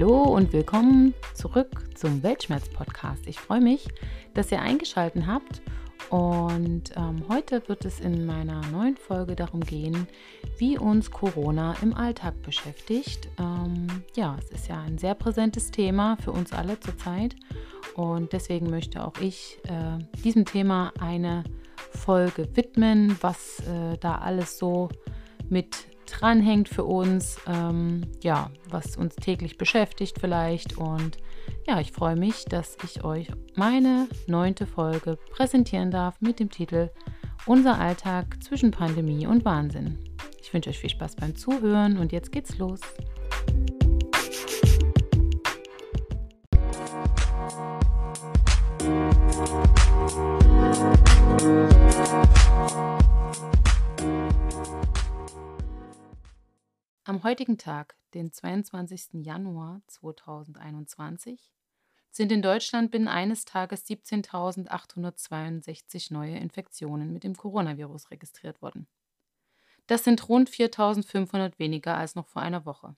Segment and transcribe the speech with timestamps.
[0.00, 3.26] Hallo und willkommen zurück zum Weltschmerz-Podcast.
[3.26, 3.88] Ich freue mich,
[4.32, 5.60] dass ihr eingeschaltet habt
[6.08, 10.06] und ähm, heute wird es in meiner neuen Folge darum gehen,
[10.56, 13.28] wie uns Corona im Alltag beschäftigt.
[13.40, 17.34] Ähm, ja, es ist ja ein sehr präsentes Thema für uns alle zurzeit
[17.96, 21.42] und deswegen möchte auch ich äh, diesem Thema eine
[21.90, 24.90] Folge widmen, was äh, da alles so
[25.48, 30.78] mit dranhängt für uns, ähm, ja, was uns täglich beschäftigt vielleicht.
[30.78, 31.18] Und
[31.66, 36.90] ja, ich freue mich, dass ich euch meine neunte Folge präsentieren darf mit dem Titel
[37.46, 39.98] Unser Alltag zwischen Pandemie und Wahnsinn.
[40.40, 42.80] Ich wünsche euch viel Spaß beim Zuhören und jetzt geht's los.
[57.08, 59.24] Am heutigen Tag, den 22.
[59.24, 61.50] Januar 2021,
[62.10, 68.86] sind in Deutschland binnen eines Tages 17.862 neue Infektionen mit dem Coronavirus registriert worden.
[69.86, 72.94] Das sind rund 4.500 weniger als noch vor einer Woche.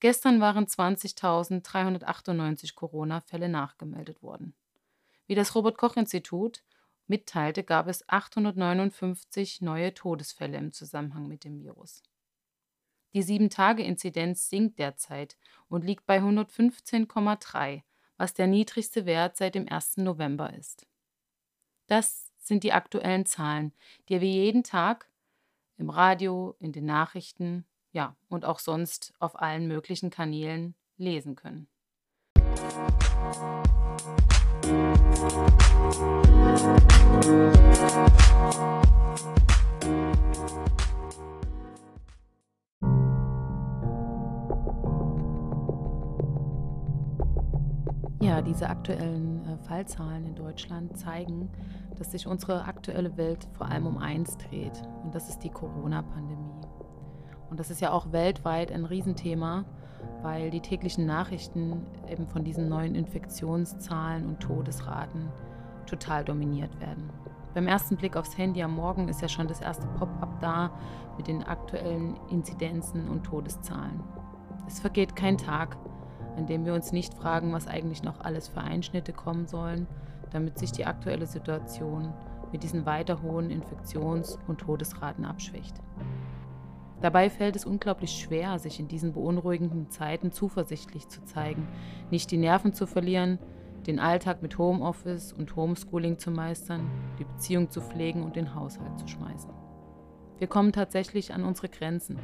[0.00, 4.54] Gestern waren 20.398 Corona-Fälle nachgemeldet worden.
[5.26, 6.64] Wie das Robert Koch Institut
[7.08, 12.02] mitteilte, gab es 859 neue Todesfälle im Zusammenhang mit dem Virus.
[13.16, 15.38] Die 7-Tage-Inzidenz sinkt derzeit
[15.70, 17.80] und liegt bei 115,3,
[18.18, 19.96] was der niedrigste Wert seit dem 1.
[19.96, 20.86] November ist.
[21.86, 23.72] Das sind die aktuellen Zahlen,
[24.10, 25.08] die wir jeden Tag
[25.78, 31.68] im Radio, in den Nachrichten, ja, und auch sonst auf allen möglichen Kanälen lesen können.
[48.26, 51.48] Ja, diese aktuellen äh, Fallzahlen in Deutschland zeigen,
[51.96, 54.82] dass sich unsere aktuelle Welt vor allem um eins dreht.
[55.04, 56.66] Und das ist die Corona-Pandemie.
[57.48, 59.64] Und das ist ja auch weltweit ein Riesenthema,
[60.22, 65.28] weil die täglichen Nachrichten eben von diesen neuen Infektionszahlen und Todesraten
[65.86, 67.08] total dominiert werden.
[67.54, 70.72] Beim ersten Blick aufs Handy am Morgen ist ja schon das erste Pop-up da
[71.16, 74.02] mit den aktuellen Inzidenzen und Todeszahlen.
[74.66, 75.76] Es vergeht kein Tag,
[76.36, 79.86] an dem wir uns nicht fragen, was eigentlich noch alles für Einschnitte kommen sollen,
[80.30, 82.12] damit sich die aktuelle Situation
[82.52, 85.74] mit diesen weiter hohen Infektions- und Todesraten abschwächt.
[87.00, 91.68] Dabei fällt es unglaublich schwer, sich in diesen beunruhigenden Zeiten zuversichtlich zu zeigen,
[92.10, 93.38] nicht die Nerven zu verlieren,
[93.86, 98.98] den Alltag mit Homeoffice und Homeschooling zu meistern, die Beziehung zu pflegen und den Haushalt
[98.98, 99.50] zu schmeißen.
[100.38, 102.18] Wir kommen tatsächlich an unsere Grenzen,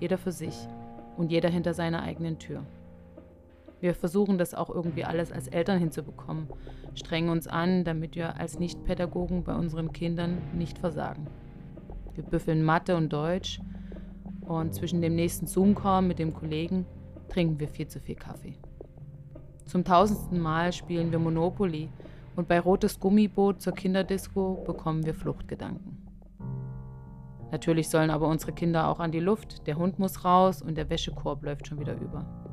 [0.00, 0.68] jeder für sich
[1.16, 2.64] und jeder hinter seiner eigenen Tür.
[3.80, 6.48] Wir versuchen das auch irgendwie alles als Eltern hinzubekommen,
[6.94, 11.26] strengen uns an, damit wir als Nichtpädagogen bei unseren Kindern nicht versagen.
[12.14, 13.60] Wir büffeln Mathe und Deutsch
[14.46, 16.86] und zwischen dem nächsten Zoom-Call mit dem Kollegen
[17.28, 18.56] trinken wir viel zu viel Kaffee.
[19.66, 21.88] Zum tausendsten Mal spielen wir Monopoly
[22.36, 25.98] und bei Rotes Gummiboot zur Kinderdisco bekommen wir Fluchtgedanken.
[27.50, 30.90] Natürlich sollen aber unsere Kinder auch an die Luft, der Hund muss raus und der
[30.90, 32.43] Wäschekorb läuft schon wieder über.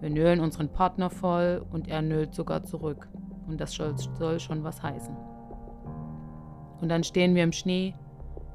[0.00, 3.08] Wir nölen unseren Partner voll und er nölt sogar zurück.
[3.46, 5.16] Und das soll schon was heißen.
[6.80, 7.94] Und dann stehen wir im Schnee,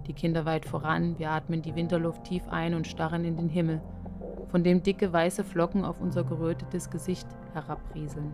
[0.08, 3.82] die Kinder weit voran, wir atmen die Winterluft tief ein und starren in den Himmel,
[4.50, 8.32] von dem dicke weiße Flocken auf unser gerötetes Gesicht herabrieseln.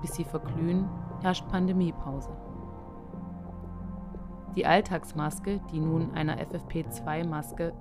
[0.00, 0.88] Bis sie verglühen,
[1.20, 2.30] herrscht Pandemiepause.
[4.56, 7.72] Die Alltagsmaske, die nun einer FFP2-Maske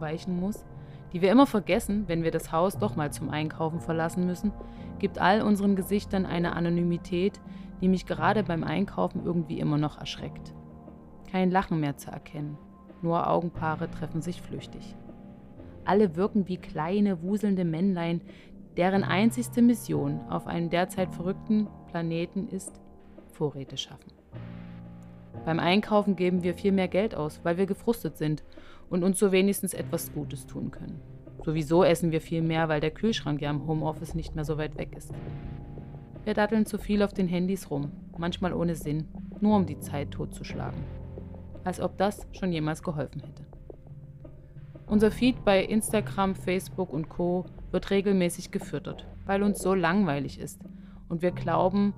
[0.00, 0.64] weichen muss,
[1.14, 4.52] die wir immer vergessen, wenn wir das Haus doch mal zum Einkaufen verlassen müssen,
[4.98, 7.40] gibt all unseren Gesichtern eine Anonymität,
[7.80, 10.52] die mich gerade beim Einkaufen irgendwie immer noch erschreckt.
[11.30, 12.58] Kein Lachen mehr zu erkennen,
[13.00, 14.96] nur Augenpaare treffen sich flüchtig.
[15.84, 18.20] Alle wirken wie kleine, wuselnde Männlein,
[18.76, 22.80] deren einzigste Mission auf einem derzeit verrückten Planeten ist,
[23.30, 24.12] Vorräte schaffen.
[25.44, 28.42] Beim Einkaufen geben wir viel mehr Geld aus, weil wir gefrustet sind
[28.90, 31.00] und uns so wenigstens etwas Gutes tun können.
[31.44, 34.78] Sowieso essen wir viel mehr, weil der Kühlschrank ja im Homeoffice nicht mehr so weit
[34.78, 35.12] weg ist.
[36.24, 39.08] Wir datteln zu viel auf den Handys rum, manchmal ohne Sinn,
[39.40, 40.80] nur um die Zeit totzuschlagen.
[41.64, 43.44] Als ob das schon jemals geholfen hätte.
[44.86, 50.60] Unser Feed bei Instagram, Facebook und Co wird regelmäßig gefüttert, weil uns so langweilig ist
[51.08, 51.94] und wir glauben,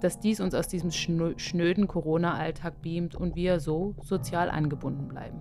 [0.00, 5.40] dass dies uns aus diesem schnöden Corona-Alltag beamt und wir so sozial angebunden bleiben.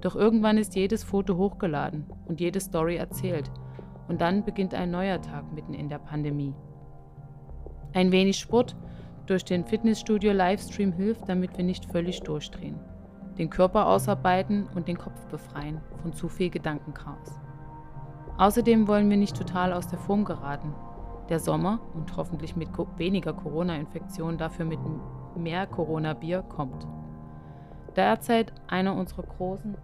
[0.00, 3.50] Doch irgendwann ist jedes Foto hochgeladen und jede Story erzählt.
[4.06, 6.54] Und dann beginnt ein neuer Tag mitten in der Pandemie.
[7.94, 8.76] Ein wenig Sport
[9.26, 12.78] durch den Fitnessstudio-Livestream hilft, damit wir nicht völlig durchdrehen.
[13.36, 17.38] Den Körper ausarbeiten und den Kopf befreien von zu viel Gedankenchaos.
[18.38, 20.74] Außerdem wollen wir nicht total aus der Form geraten.
[21.28, 24.78] Der Sommer und hoffentlich mit weniger Corona-Infektionen, dafür mit
[25.36, 26.86] mehr Corona-Bier kommt.
[27.96, 29.76] Derzeit einer unserer großen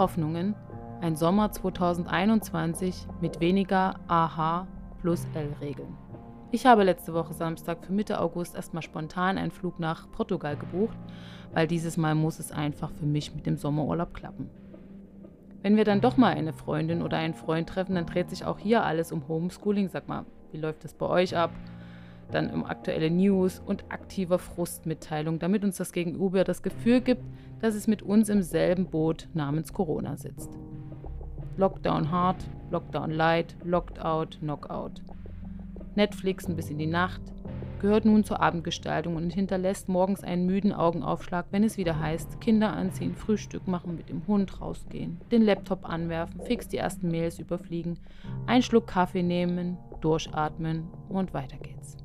[0.00, 0.56] Hoffnungen,
[1.02, 4.66] ein Sommer 2021 mit weniger AH
[5.02, 5.94] plus L-Regeln.
[6.50, 10.96] Ich habe letzte Woche Samstag für Mitte August erstmal spontan einen Flug nach Portugal gebucht,
[11.52, 14.48] weil dieses Mal muss es einfach für mich mit dem Sommerurlaub klappen.
[15.62, 18.58] Wenn wir dann doch mal eine Freundin oder einen Freund treffen, dann dreht sich auch
[18.58, 19.90] hier alles um Homeschooling.
[19.90, 21.50] Sag mal, wie läuft das bei euch ab?
[22.32, 27.24] Dann um aktuelle News und aktiver Frustmitteilung, damit uns das Gegenüber das Gefühl gibt,
[27.60, 30.50] dass es mit uns im selben Boot namens Corona sitzt.
[31.56, 35.02] Lockdown hard, Lockdown light, Locked out, Knockout.
[35.94, 37.20] Netflix ein bis in die Nacht,
[37.80, 42.72] gehört nun zur Abendgestaltung und hinterlässt morgens einen müden Augenaufschlag, wenn es wieder heißt, Kinder
[42.72, 47.98] anziehen, Frühstück machen, mit dem Hund rausgehen, den Laptop anwerfen, fix die ersten Mails überfliegen,
[48.46, 51.96] einen Schluck Kaffee nehmen, durchatmen und weiter geht's.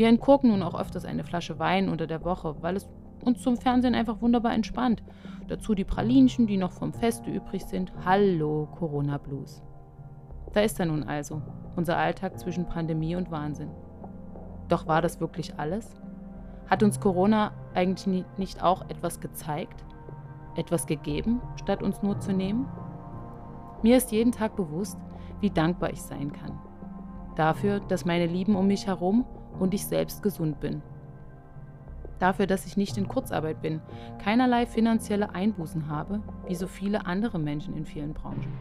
[0.00, 2.88] Wir entkorken nun auch öfters eine Flasche Wein unter der Woche, weil es
[3.22, 5.02] uns zum Fernsehen einfach wunderbar entspannt.
[5.46, 7.92] Dazu die Pralinchen, die noch vom Feste übrig sind.
[8.02, 9.62] Hallo, Corona Blues.
[10.54, 11.42] Da ist er nun also,
[11.76, 13.68] unser Alltag zwischen Pandemie und Wahnsinn.
[14.68, 16.00] Doch war das wirklich alles?
[16.66, 19.84] Hat uns Corona eigentlich nicht auch etwas gezeigt?
[20.56, 22.66] Etwas gegeben, statt uns nur zu nehmen?
[23.82, 24.98] Mir ist jeden Tag bewusst,
[25.40, 26.58] wie dankbar ich sein kann.
[27.36, 29.26] Dafür, dass meine Lieben um mich herum
[29.58, 30.82] und ich selbst gesund bin.
[32.18, 33.80] Dafür, dass ich nicht in Kurzarbeit bin,
[34.22, 38.52] keinerlei finanzielle Einbußen habe, wie so viele andere Menschen in vielen Branchen.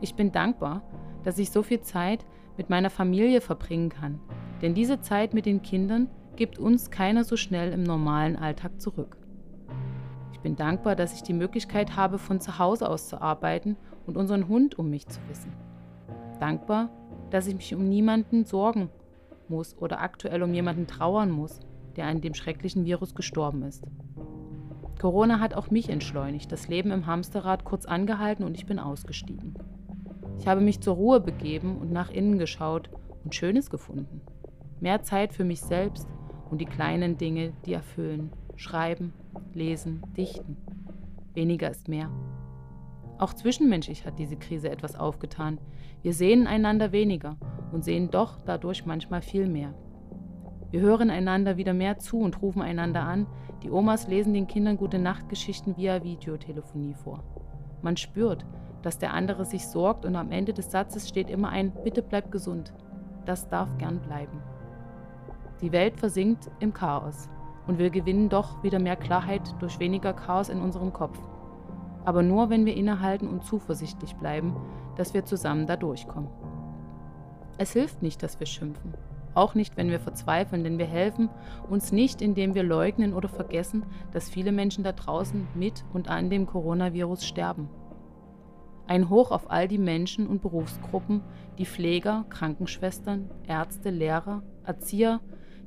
[0.00, 0.82] Ich bin dankbar,
[1.22, 2.24] dass ich so viel Zeit
[2.56, 4.18] mit meiner Familie verbringen kann,
[4.62, 9.18] denn diese Zeit mit den Kindern gibt uns keiner so schnell im normalen Alltag zurück.
[10.32, 13.76] Ich bin dankbar, dass ich die Möglichkeit habe, von zu Hause aus zu arbeiten
[14.06, 15.52] und unseren Hund um mich zu wissen.
[16.38, 16.88] Dankbar,
[17.28, 18.88] dass ich mich um niemanden sorgen
[19.50, 21.60] muss oder aktuell um jemanden trauern muss,
[21.96, 23.84] der an dem schrecklichen Virus gestorben ist.
[24.98, 29.54] Corona hat auch mich entschleunigt, das Leben im Hamsterrad kurz angehalten und ich bin ausgestiegen.
[30.38, 32.90] Ich habe mich zur Ruhe begeben und nach innen geschaut
[33.24, 34.22] und Schönes gefunden.
[34.80, 36.08] Mehr Zeit für mich selbst
[36.50, 38.30] und die kleinen Dinge, die erfüllen.
[38.56, 39.12] Schreiben,
[39.52, 40.56] lesen, dichten.
[41.34, 42.10] Weniger ist mehr.
[43.18, 45.58] Auch zwischenmenschlich hat diese Krise etwas aufgetan.
[46.02, 47.36] Wir sehen einander weniger
[47.72, 49.74] und sehen doch dadurch manchmal viel mehr.
[50.70, 53.26] Wir hören einander wieder mehr zu und rufen einander an.
[53.62, 57.24] Die Omas lesen den Kindern gute Nachtgeschichten via Videotelefonie vor.
[57.82, 58.46] Man spürt,
[58.82, 62.30] dass der andere sich sorgt und am Ende des Satzes steht immer ein Bitte bleib
[62.30, 62.72] gesund.
[63.26, 64.40] Das darf gern bleiben.
[65.60, 67.28] Die Welt versinkt im Chaos
[67.66, 71.18] und wir gewinnen doch wieder mehr Klarheit durch weniger Chaos in unserem Kopf.
[72.04, 74.56] Aber nur, wenn wir innehalten und zuversichtlich bleiben,
[74.96, 76.30] dass wir zusammen da durchkommen.
[77.60, 78.94] Es hilft nicht, dass wir schimpfen.
[79.34, 81.28] Auch nicht, wenn wir verzweifeln, denn wir helfen
[81.68, 86.30] uns nicht, indem wir leugnen oder vergessen, dass viele Menschen da draußen mit und an
[86.30, 87.68] dem Coronavirus sterben.
[88.86, 91.20] Ein Hoch auf all die Menschen und Berufsgruppen,
[91.58, 95.20] die Pfleger, Krankenschwestern, Ärzte, Lehrer, Erzieher,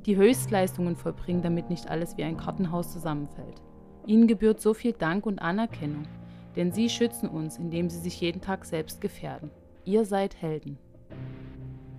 [0.08, 3.62] die Höchstleistungen vollbringen, damit nicht alles wie ein Kartenhaus zusammenfällt.
[4.08, 6.08] Ihnen gebührt so viel Dank und Anerkennung,
[6.56, 9.52] denn sie schützen uns, indem sie sich jeden Tag selbst gefährden.
[9.86, 10.80] Ihr seid Helden.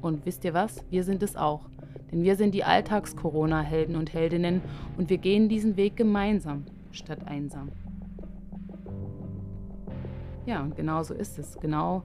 [0.04, 0.84] Und wisst ihr was?
[0.90, 1.62] Wir sind es auch.
[2.12, 4.60] Denn wir sind die Alltags-Corona-Helden und Heldinnen
[4.98, 7.70] und wir gehen diesen Weg gemeinsam statt einsam.
[10.44, 11.58] Ja, und genau so ist es.
[11.58, 12.02] Genau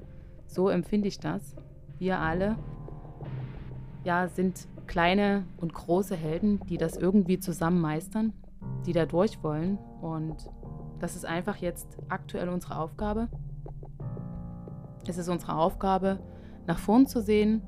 [0.47, 1.57] so empfinde ich das.
[1.97, 2.55] Wir alle
[4.05, 8.31] ja, sind kleine und große Helden, die das irgendwie zusammen meistern,
[8.85, 9.77] die da durch wollen.
[10.01, 10.49] Und
[10.99, 13.27] das ist einfach jetzt aktuell unsere Aufgabe.
[15.05, 16.19] Es ist unsere Aufgabe,
[16.65, 17.61] nach vorn zu sehen,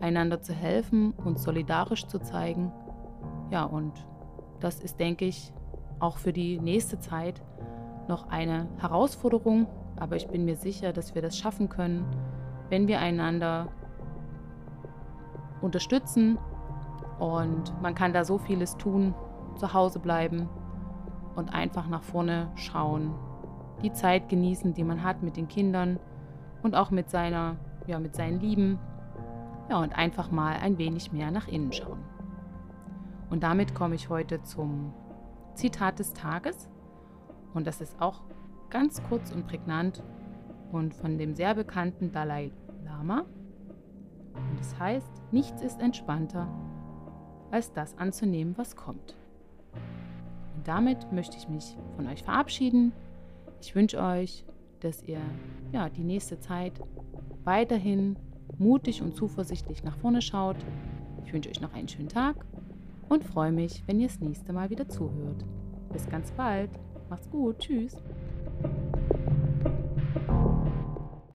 [0.00, 2.72] einander zu helfen und solidarisch zu zeigen.
[3.50, 3.92] Ja, und
[4.60, 5.52] das ist, denke ich,
[6.00, 7.42] auch für die nächste Zeit
[8.08, 12.04] noch eine Herausforderung, aber ich bin mir sicher, dass wir das schaffen können,
[12.68, 13.68] wenn wir einander
[15.60, 16.38] unterstützen,
[17.18, 19.14] und man kann da so vieles tun,
[19.56, 20.48] zu Hause bleiben
[21.34, 23.12] und einfach nach vorne schauen,
[23.82, 25.98] die Zeit genießen, die man hat mit den Kindern
[26.62, 28.78] und auch mit seiner, ja, mit seinen Lieben.
[29.68, 32.02] Ja, und einfach mal ein wenig mehr nach innen schauen.
[33.30, 34.94] Und damit komme ich heute zum
[35.54, 36.68] Zitat des Tages.
[37.52, 38.22] Und das ist auch
[38.70, 40.02] ganz kurz und prägnant
[40.72, 42.52] und von dem sehr bekannten Dalai
[42.84, 43.24] Lama.
[44.34, 46.48] Und es heißt, nichts ist entspannter,
[47.50, 49.16] als das anzunehmen, was kommt.
[50.56, 52.92] Und damit möchte ich mich von euch verabschieden.
[53.60, 54.44] Ich wünsche euch,
[54.80, 55.20] dass ihr
[55.72, 56.80] ja, die nächste Zeit
[57.44, 58.16] weiterhin
[58.58, 60.56] mutig und zuversichtlich nach vorne schaut.
[61.24, 62.36] Ich wünsche euch noch einen schönen Tag
[63.08, 65.44] und freue mich, wenn ihr das nächste Mal wieder zuhört.
[65.92, 66.70] Bis ganz bald.
[67.10, 67.58] Macht's gut.
[67.58, 67.96] Tschüss.